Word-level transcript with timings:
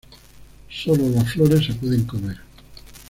Sólo 0.67 1.09
las 1.11 1.31
flores 1.31 1.63
se 1.63 1.75
pueden 1.75 2.05
comer. 2.05 2.37